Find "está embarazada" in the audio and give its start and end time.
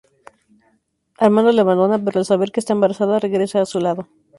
2.59-3.19